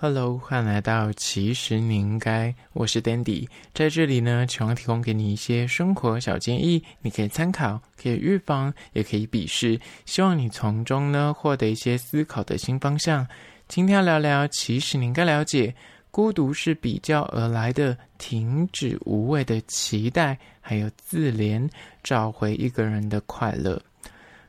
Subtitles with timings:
[0.00, 13.26] Hello，欢迎来到其实你应该，我是 Dandy，在这里呢，希望提供给你一些生活小建议，你可以参考，可以预防，也可以鄙视，希望你从中呢获得一些思考的新方向。
[13.66, 15.74] 今天要聊聊，其实你应该了解，
[16.12, 21.68] 孤独是比较而来的，停止无谓的期待，还有自怜，
[22.04, 23.82] 找回一个人的快乐。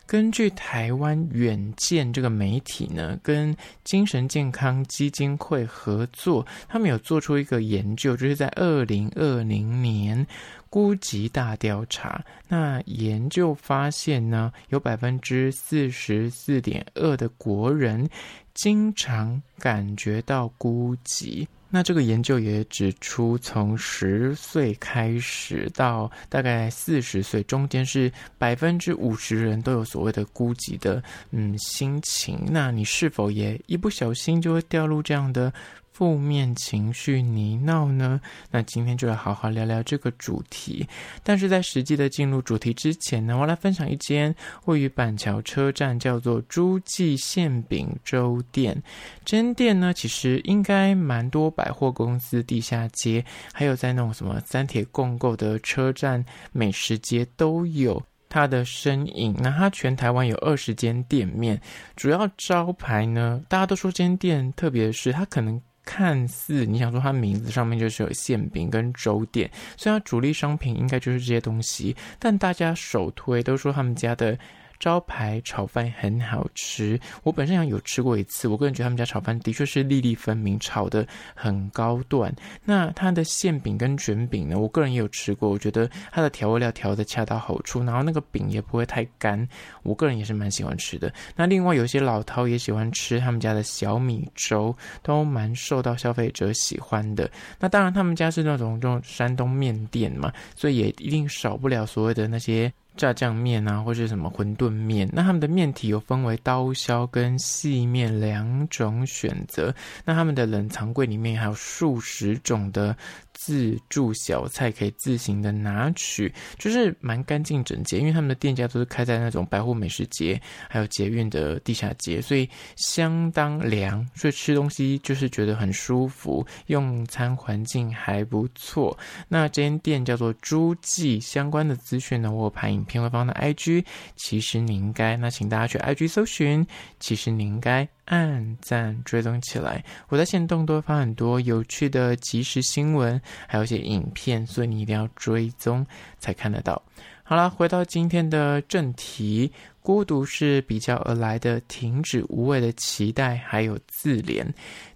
[0.10, 10.25] 根据台湾远见这个媒体呢，跟精神健康基金会合作，他们有做出一个研究，就是在二零二零年
[10.68, 12.25] 孤寂大调查。
[12.47, 18.10] 那研究发现呢，有百分之四十四点二的国人
[18.55, 21.46] 经常感觉到孤寂。
[21.69, 31.01] 那这个研究也指出，从十岁开始到大概四十岁中间，是百分之五十人都有所谓的孤寂的
[31.32, 32.39] 嗯心情。
[32.50, 35.53] 那你是否也一不小心就会掉入这样的
[36.00, 38.22] 负面情绪泥淖呢？
[38.50, 40.88] 那今天就要好好聊聊这个主题。
[41.23, 44.33] 但是在实际的进入主题之前呢，我来分享一间
[44.64, 48.81] 位于板桥车站叫做诸记馅饼粥店。
[49.25, 59.36] 这间店呢，其实应该蛮多百货公司地下街，还有在那种什么三铁共购的车站美食街都有它的身影。
[59.38, 61.59] 那它全台湾有二十间店面，
[61.97, 65.61] 主要招牌呢，大家都说这间店特别是它可能。
[65.91, 74.37] 看似你想说它名字上面就是有馅饼跟粥店，虽然主力商品应该就是这些东西，但大家首推都说他们家的。
[74.80, 78.47] 招牌炒饭很好吃，我本身想有吃过一次。
[78.47, 82.33] 我个人觉得他们家炒饭的确是粒粒分明，炒得很高段。
[82.63, 89.45] 那它的馅饼跟卷饼呢，我个人也有吃过，我觉得它的调味料调得恰到好处，然后那个饼也不会太干，
[89.83, 91.13] 我个人也是蛮喜欢吃的。
[91.35, 97.30] 那另外有些老饕也喜欢吃他们家的小米粥，都蛮受到消费者喜欢的。
[97.59, 102.72] 那当然他们家是那种这种山东面店嘛，所以也一定少不了所谓的那些。
[102.99, 109.73] 炸酱面啊，或是什么馄饨面，那他们的面体有分为刀削跟细面两种选择。
[110.03, 112.93] 那他们的冷藏柜里面还有数十种的。
[113.41, 128.97] 自助小菜可以自行的拿取，就是蛮干净整洁，因为他们的店家都是开在那种百货美食街，还有捷运的地下街，所以相当凉，所以吃东西就是觉得很舒服，用餐环境还不错。
[129.29, 133.85] 那这间店叫做诸记，相关的资讯呢，我有拍影片会放在 IG，
[134.17, 136.67] 其实你应该，那请大家去 IG 搜寻，
[136.99, 137.88] 其实你应该。
[138.09, 145.86] 按赞追踪起来，我在限动都会发很多有趣的即时新闻，还有一些影片，所以你一定要追踪
[146.18, 146.81] 才看得到。
[147.24, 154.44] 好了，回到今天的正题，孤独是比较而来的，停止无谓的期待，还有自怜。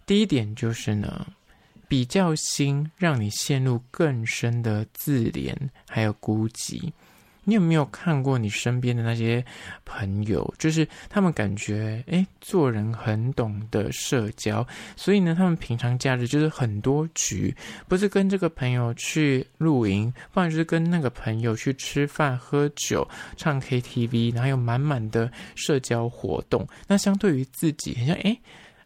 [0.07, 1.27] 第一点就是呢，
[1.87, 5.55] 比较心让你陷入更深的自怜，
[5.87, 6.91] 还有孤寂。
[7.43, 9.43] 你有没有看过你身边的那些
[9.85, 10.53] 朋友？
[10.57, 14.65] 就是他们感觉，诶，做人很懂得社交，
[14.95, 17.55] 所以呢，他们平常假日就是很多局，
[17.87, 26.67] 不是跟这个朋友去露营，不然就是跟那个朋友去吃饭、喝酒、唱 KTV，然后有满满的社交活动。
[26.87, 28.39] 那相对于自己，好像诶。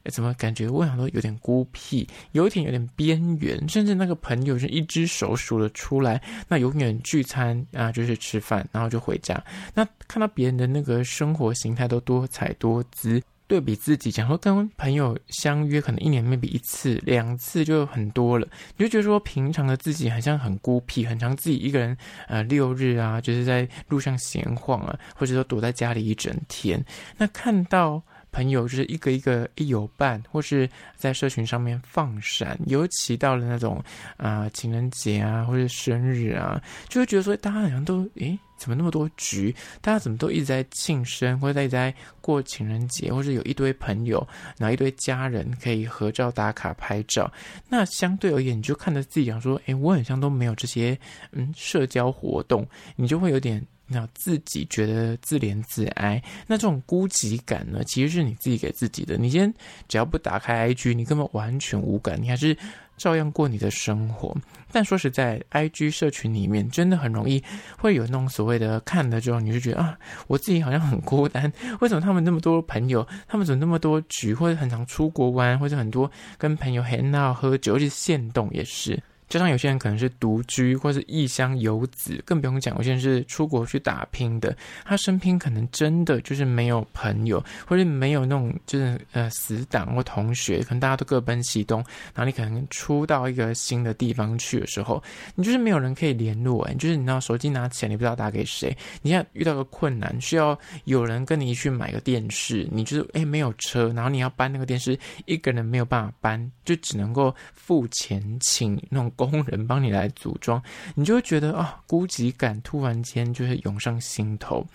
[0.09, 6.22] 怎么感觉我想说有点孤僻，有一点有点边缘，甚至那个朋友是一只手数得出来。
[6.47, 9.41] 那永远聚餐啊，就是吃饭，然后就回家。
[9.73, 21.97] 那看到别人的那个生活形态都多彩多姿，对比自己，讲说跟朋友相约可能一年 maybe 一次两次就很多了，你就觉得说平常的自己好像很孤僻，很常自己一个人
[22.28, 26.84] 呃六日啊，就是在路上闲晃啊，或者说躲在家里一整天。
[27.17, 28.03] 那看到。
[28.32, 33.84] 朋友就是一个一个一有伴，或是在社群上面放闪，尤其到了那种
[34.18, 39.56] 啊、情人节啊，或者生日啊，就会觉得说大家好像都诶，怎么那么多局？
[39.82, 44.26] 大家怎么都一直在庆生，或者一直在过情人节，或者有一堆朋友，
[44.58, 47.32] 然后一堆家人可以合照打卡拍照。
[47.70, 50.97] 那相对而言，你就看着自己讲说，诶，我好像都没有这些
[51.32, 53.66] 嗯社交活动，你就会有点。
[53.87, 59.17] 那自己觉得自怜自哀，那这种孤寂感呢，其实是你自己给自己的。
[59.17, 59.53] 你先
[59.87, 62.55] 只要不打开 IG，你根本完全无感，你还是
[62.97, 64.35] 照样过你的生活。
[64.72, 67.41] 但说实在，IG 社群里面真的很容易
[67.78, 69.97] 会有那种所谓的看了之后，你就觉得啊，
[70.28, 71.49] 我自己好像很孤单。
[71.79, 79.01] 为什么他们那么多朋友，他们怎么那么多局，或者很常出国玩，或者很多跟朋友 hang out 喝酒，而且限动也是。
[79.29, 91.79] 加上有些人可能是独居或是异乡游子，更不用讲有些人是出国去打拼的，他身边可能真的就是没有朋友，或者没有那种就是呃死党或同学，可能大家都各奔西东，
[92.14, 95.03] 然后你可能出到一个新的地方去的时候，
[95.35, 109.12] 你就是没有人可以联络，哎，就是你知道手机拿起来你不知道打给谁，你现在遇到个困难需要有人跟你去买个电视，你就是哎没有车，然后你要搬那个电视，一个人没有办法搬，就只能够付钱请那种。
[109.17, 110.61] 工人帮你来组装，
[110.96, 114.66] 你就会觉得啊，孤寂感突然间就是涌上心头。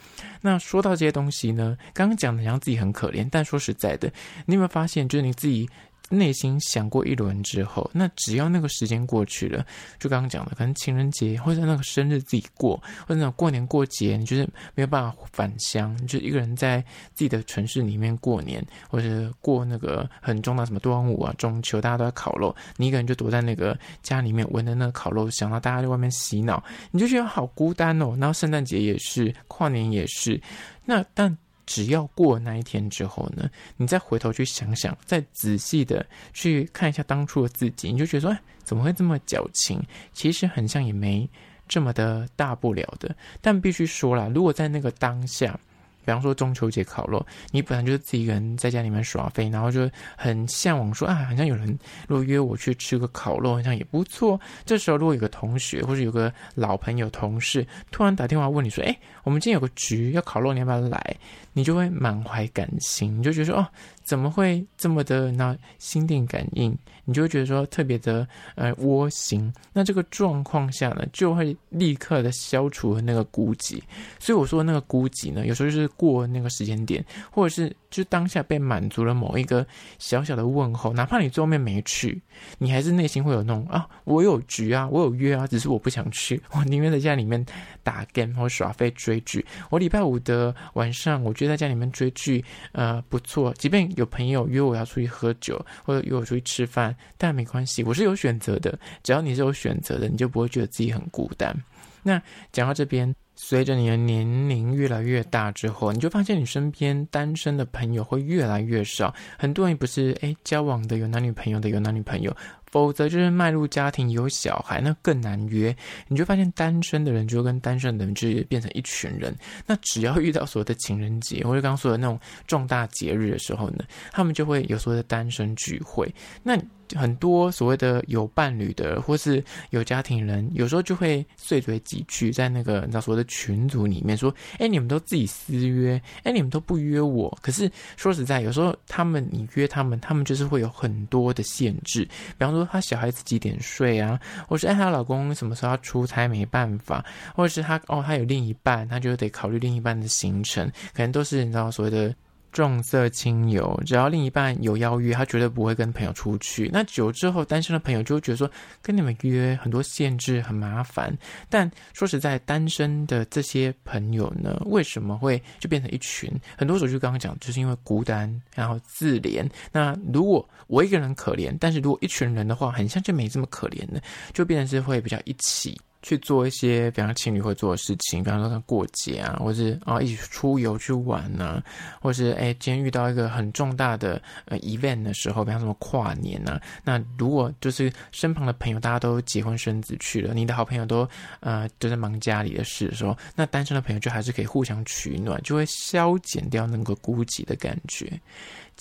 [0.40, 4.12] 那说到这些东西呢，刚刚讲的像自己很可怜，但说实在的，
[4.46, 5.68] 你有没有发现，就是你自己？
[6.12, 9.64] 内心想过一轮之后，那只要那个时间过去了，
[9.98, 12.76] 就刚刚讲的，可能情人节或者那个生日自己过，
[13.06, 14.44] 或者那种过年过节，你就是
[14.74, 16.80] 没有办法返乡，你就一个人在
[17.14, 28.14] 自己的城市里面过年，或者过那个很重大什么端午啊、中秋，大家都在烤肉，你一个人就躲在那个家里面闻着那个烤肉香，想到大家在外面洗脑，你就觉得好孤单哦。
[28.20, 30.40] 然后圣诞节也是，跨年也是，
[30.84, 31.36] 那但。
[31.72, 33.48] 只要过那一天之后呢，
[33.78, 36.04] 你再回头去想想，再仔细的
[36.34, 39.82] 去看一下当初的自己，你就觉得说，哎，怎么会这么矫情？
[40.12, 41.26] 其实很像也没
[41.66, 43.16] 这么的大不了的。
[43.40, 45.58] 但必须说啦，如果在那个当下。
[46.04, 51.68] 比方说中秋节烤肉，你本来就是自己一个人在家里面耍废，然后就很向往说啊，好像有人
[52.08, 54.40] 如果约我去吃个烤肉，好像也不错。
[54.64, 61.16] 这时候如果有个同学或者有个老朋友、同事突然打电话问你说，哎，我们今天有个局要烤肉，你要不要来？
[61.54, 63.66] 你就会满怀感情，你就觉得说哦。
[64.04, 66.76] 怎么会这么的那心电感应？
[67.04, 68.26] 你就会觉得说特别的
[68.56, 69.50] 呃窝心。
[69.72, 73.80] 那这个状况下呢，就会立刻的消除那个孤寂。
[74.18, 79.66] 所以我说那个孤寂呢，有时候就是过那个时间点，或者是就当下被满足了某一个
[79.98, 82.20] 小小的问候，哪怕你最后面没去，
[82.58, 87.44] 你还是内心会有那种啊，我有局啊，我有约啊，只是我不想去， 我宁愿在家里面
[87.82, 89.44] 打 game 或耍废追剧。
[89.70, 93.82] 我礼拜五的晚上，我觉得在家里面追剧呃不错，即便。
[93.96, 98.78] 有朋友约我要出去喝酒，或者约我出去吃饭，但没关系，我是有选择的。
[99.02, 101.54] 只要你是有选择的，你就不会觉得自己很孤单。
[102.02, 102.22] 那
[102.52, 109.12] 讲到这边，随着你的年龄越来越大之后，你就发现你身边单身的朋友会越来越少。
[109.38, 112.34] 很多人不是诶交往的，有男女朋友的，有男女朋友。
[112.72, 115.74] 否则就是迈入家庭有小孩，那更难约。
[116.08, 119.32] 你就发现单身的人就跟单身的人就变成一群人。
[119.66, 126.12] 那只要遇到所谓的情人节或者刚刚说的那种重大节日的时候呢，他们就会有所谓的单身聚会。
[126.42, 126.58] 那
[126.94, 142.04] 很多所谓的有伴侣的或是有家庭人，有时候就会碎嘴几句在那个你知道所谓的群组里面说：“哎，你们都自己私约，哎，你们都不约我。”可是说实在，有时候他们你约他们，他们就是会有很多的限制，
[142.38, 142.61] 比方说。
[142.70, 144.18] 她小孩子几点睡啊？
[144.48, 147.04] 或是哎，她老公什么时候要出差没办法？
[147.34, 152.14] 或者是她哦，她有另一半，她就得考虑另一半的行程，可能都是你知道所谓的。
[152.52, 156.68] 重色轻友，只要另一半有邀约，他绝对不会跟朋友出去。
[156.72, 158.48] 那久之后，单身的朋友就会觉得说，
[158.82, 161.12] 跟你们约很多限制，很麻烦。
[161.48, 166.30] 但说实在，单身的这些朋友呢，为什么会就变成一群？
[166.56, 169.48] 很多时候就刚刚讲，就是因为孤单，然后自怜。
[169.72, 174.00] 那如果我一个人可怜，但是如果一群人的话，很像就没这么可怜了，
[174.34, 175.80] 就变成是会比较一起。
[176.02, 181.62] 去做一些，比方情侣会做的事情，比方说他过节啊，或是啊一起出游去玩啊，
[182.00, 191.08] 或是哎今天遇到一个很重大的呃 event 的时候，比方什么跨年啊，那如果就是身旁的朋友大家都结婚生子去了，你的好朋友都
[191.40, 198.12] 呃都在忙家里的事的时候，那单身的朋友就还是可以互相取暖，就会消减掉那个孤寂的感觉。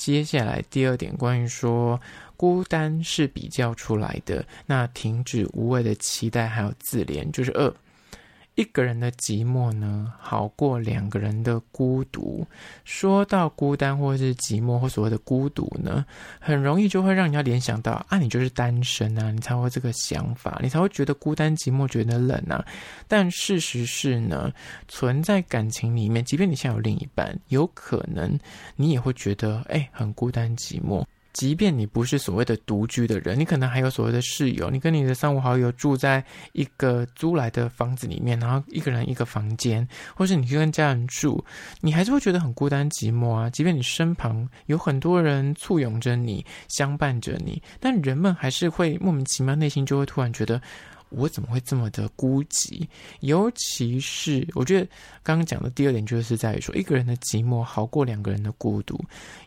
[0.03, 2.01] 接下来第二点，关于说。
[2.36, 7.72] 孤单是比较出来的，那停止无谓的期待，还有自怜，就是二。
[8.55, 12.46] 一个人的寂寞呢，好过两个人的孤独。
[12.84, 16.05] 说到孤单或是寂寞或所谓的孤独呢，
[16.39, 22.63] 很容易就会让人家联想到啊，你就是单身啊，你才会这个想法，你才会觉得孤单寂寞，觉得冷啊。
[23.08, 24.51] 但事实是呢，
[24.88, 28.38] 存在感情里面，即便你现在有另一半，有可能
[28.75, 31.05] 你也会觉得哎，很孤单寂寞。
[31.33, 36.23] 即便你不是所谓的独居的人，你可能还有所谓的室友，你跟你的三五好友住在
[36.53, 41.43] 一个租来的房子里面，然后一个人一个房间，或是你去跟家人住，
[41.79, 43.50] 你还是会觉得很孤单寂寞啊。
[43.50, 50.61] 即便你身旁有很多人簇拥着你，相伴着你，但人们还是会莫名其妙，内心就会突然觉得。
[51.12, 52.88] 我怎么会这么的孤寂？
[53.20, 54.88] 尤其是我觉得
[55.22, 59.00] 刚刚讲的第二点，就是在于说，一个人的寂寞好过两个人的孤独。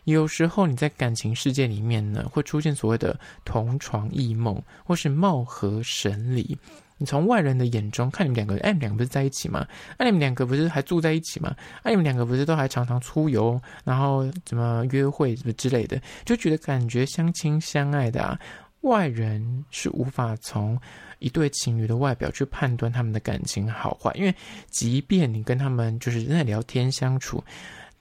[0.05, 6.57] 有时候你在感情世界里面呢，会出现所谓的同床异梦，或是貌合神离。
[6.97, 9.67] 你从外人的眼中看你们两个，哎，你们两个不是在一起吗？
[9.97, 11.53] 哎，你们两个不是还住在一起吗？
[11.83, 18.39] 哎，你们两个不是都还常常出游，然后怎么约会什么之类的，就觉得感觉相亲相爱的啊。
[18.85, 20.79] 外人是无法从
[21.19, 24.33] 一对情侣的外表去判断他们的感情好坏，因为
[24.69, 27.43] 即便你跟他们就是在聊天相处，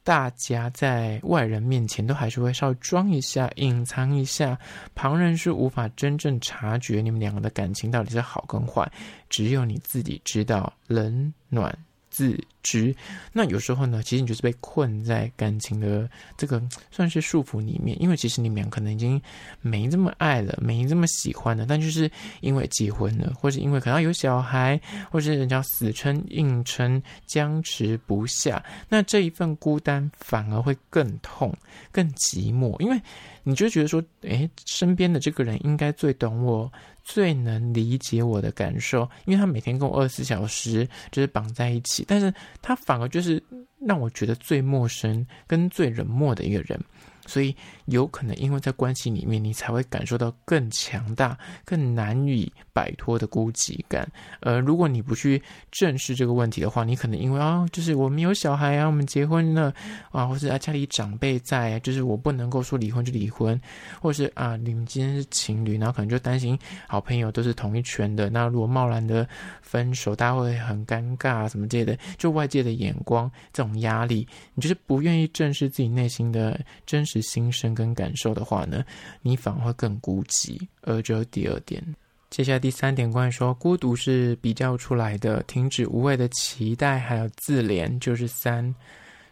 [0.02, 4.58] 大家在外人面前都还是会稍微装一下、隐藏一下，
[4.94, 8.90] 旁人是无法真正察觉你们两个的感情到底是好跟坏，
[9.30, 11.76] 只有你自己知道冷暖
[12.10, 12.92] 自知，
[13.32, 19.20] 那有时候呢，其实你就是被困在感情的这个算是束缚里面，因为其实你们俩可能已经
[19.60, 24.80] 没这么爱了，没这么喜欢了，但就是因为结婚了，或是因为可能有小孩，
[25.10, 31.54] 或是人家死撑硬撑，僵持不下，那这一份孤单反而会更痛、
[31.92, 33.00] 更寂寞，因为
[33.42, 36.72] 你就觉得说，诶，身边的这个人应该最懂我。
[37.06, 43.42] 最能理解我的感受，因为他每天跟我二十四小时就是绑在一起，但是他反而就是
[43.80, 46.80] 让我觉得最陌生跟最冷漠的一个人。
[47.26, 47.54] 所以
[47.86, 54.10] 有可能因为在关系里面，你才会感受到更强大、更难以摆脱的孤寂感。
[54.40, 59.72] 而如果你不去正视这个问题的话，你可能因为啊、就是我没有小孩啊，我们结婚了
[60.10, 63.60] 啊，或是啊家里长辈在，就是我不能够说离婚就离婚，
[64.00, 69.26] 或是啊你们今天是情侣，然后可能就担心好朋友都是同一圈的，那如果贸然的
[69.62, 77.13] 分手，大家会很尴尬啊什么之类的，就外界的眼光这种压力，你就是不愿意正视自己内心的真实。
[77.14, 78.84] 是心声跟感受的话呢，
[79.22, 80.60] 你反而会更孤寂。
[80.82, 81.82] 而这第二点，
[82.30, 88.74] 接下来第三点，关于说孤独是比较出来的，停止无谓的期待，还有自怜，就是三。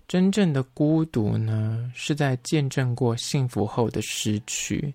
[0.08, 4.92] 真正的孤独呢，是在见证过幸福后的失去。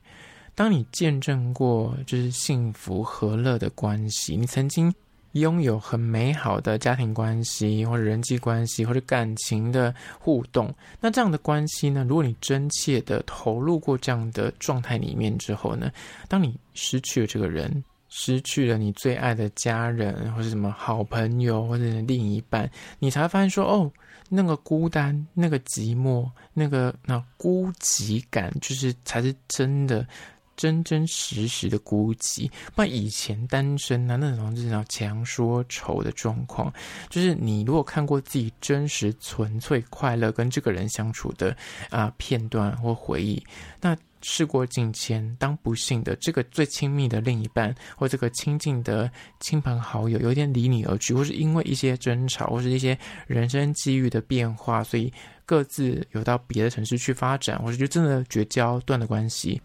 [0.54, 4.94] 当你见证过就是幸福和乐的关系，你曾经。
[5.40, 12.06] 拥有很美好的家庭关系，或者人际关系，或者感情的互动，那这样的关系呢？
[12.08, 15.92] 如果你真切的投入过这样的状态里面之后呢，
[16.28, 23.92] 当你失去了这个人，失去了你最爱的家人，或者什么好朋友，或者另一半，你才发现说，哦，
[24.30, 30.08] 那个孤单，那个寂寞，那个那孤寂感，就是才是真的。
[30.58, 36.74] 真真实实的孤寂，不然以前单身啊，那种就是叫强说愁的状况，
[37.10, 41.56] 就是你如果看过自己真实纯粹快乐跟这个人相处的
[41.90, 43.42] 啊片段或回忆，
[43.80, 49.10] 那事过境迁，当不幸的这个最亲密的另一半或这个亲近的
[49.40, 52.98] 亲朋好友有点离你而去，或是因为一些争吵或是一些
[53.28, 55.14] 人生机遇的变化，所以
[55.46, 59.62] 各自有到别的城市去发展，或者就真的绝交断了关系。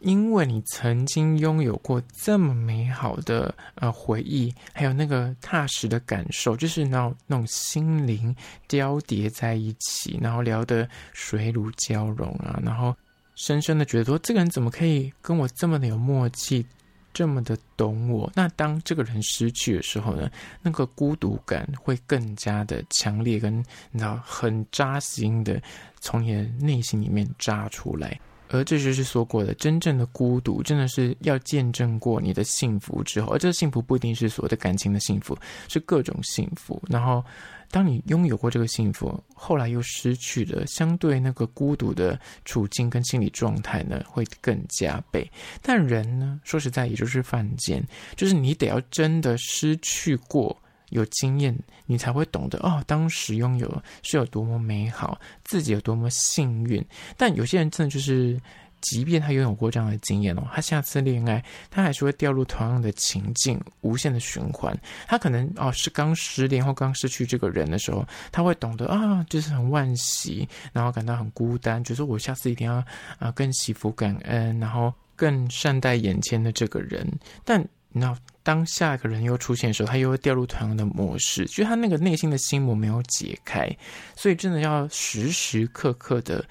[0.00, 8.34] 因为你曾经拥有过这么美好的呃回忆，还有那个踏实的感受，就是那那种心灵
[8.66, 12.96] 交叠在一起，然后聊得水乳交融啊，然后
[13.34, 16.64] 深深的觉得说，这个人怎么可以跟我这么的有默契，
[17.12, 18.30] 这么的懂我？
[18.34, 20.30] 那当这个人失去的时候呢，
[20.62, 23.58] 那个孤独感会更加的强烈，跟
[23.90, 25.60] 你知道很扎心的
[26.00, 28.18] 从你的内心里面扎出来。
[28.52, 35.38] 而这就是说过的，真正的孤独，真的是要见证过你的幸福之后，而这个幸福不一定是所谓的感情的幸福，
[35.68, 36.82] 是各种幸福。
[36.88, 37.24] 然后，
[37.70, 45.30] 当你拥有过这个幸福，后来又失去了，相对那个孤独的处境跟心理状态呢，会更加倍。
[45.62, 47.80] 但人呢，说实在，也就是犯贱，
[48.16, 50.60] 就是你得要真的失去过。
[50.90, 51.56] 有经验，
[51.86, 52.82] 你才会懂得哦。
[52.86, 56.84] 当时拥有是有多么美好，自己有多么幸运。
[57.16, 58.40] 但有些人真的就是，
[58.80, 64.74] 即便他拥有过这样的经验哦，他下次恋爱，他还是会掉入同样的情境，无限的循环。
[65.06, 72.82] 他可能哦是刚失恋或刚失去这个人的时候，他会懂得啊，就是很惋惜，然后感到很孤单，觉得我下次一定要
[73.18, 77.06] 啊更惜福感恩，然后更善待眼前的这个人。
[77.44, 78.16] 但那。
[78.42, 83.70] 当下一个人又出现的时候，他又会掉入同样的模式，就他那个内心的心魔没有解开，
[84.16, 86.42] 所以真的要时时刻刻的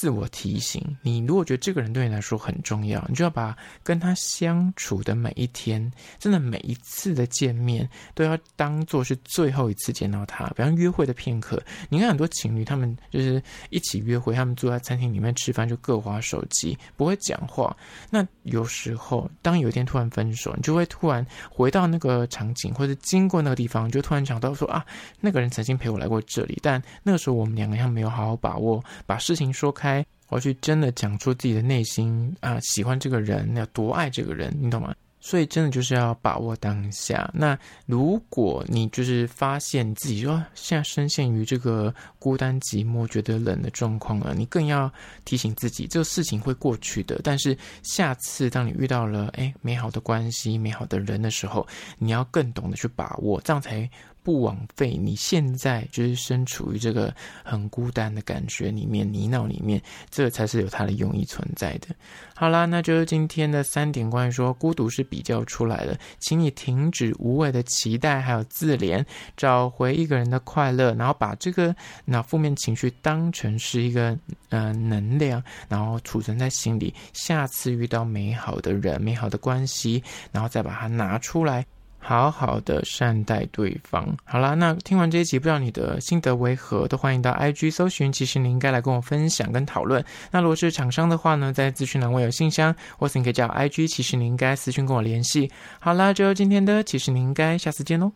[0.00, 10.46] 自我提醒，你如果觉得这个人对你来说很重要，你就要把跟他相处的每一天，真的每一次的见面，都要当做是最后一次见到他。
[10.56, 17.76] 比方约会的片刻，你看很多情侣，他们就是一起约会，他们坐在餐厅里面吃饭，就各滑手机，不会讲话。
[18.08, 24.82] 那有时候，当有一天突然分手，你就会突然回到那个场景，或者经过那个地方，就突然想到说啊，
[25.20, 29.89] 那个人曾经陪我来过这里，但那个时候我们两个人没有好好把握，把事情说开。
[30.28, 34.94] 我要去真的讲出自己的内心啊，喜欢这个人，要多爱这个人，你懂吗？
[35.22, 37.30] 所以真的就是要把握当下。
[37.34, 44.90] 那如果你就是发现自己说现在深陷于这个孤单寂寞、觉得冷的状况了，你更要
[45.26, 47.20] 提醒自己，这个事情会过去的。
[47.22, 51.68] 但是下次当你遇到了诶美好的关系、美好的人的时候，
[51.98, 53.90] 你要更懂得去把握，这样才。
[54.22, 61.88] 不枉费你现在就是身处于这个很孤单的感觉里面，泥淖里面，这才是有它的用意存在的。
[62.34, 69.04] 好啦，那就是今天的三点关于说孤独是比较出来的，请你停止无谓的期待，还有自怜，
[69.36, 71.74] 找回一个人的快乐，然后把这个
[72.04, 81.66] 那负面情绪当成是一个呃能量，然后储存在心里，下次遇到美好的人、美好的关系，然后再把它拿出来。
[82.00, 84.08] 好好的善待对方。
[84.24, 88.10] 好啦，那听完这一集，不知道你的心得为何，都欢迎到 IG 搜寻。
[88.10, 90.04] 其实你应该来跟我分享跟讨论。
[90.30, 93.88] 那如果是厂商的话呢，在资讯栏位有信箱，或是你可以叫 IG。
[93.88, 95.50] 其实你应该私讯跟我联系。
[95.78, 98.10] 好啦，就今天的，其实你应该下次见喽。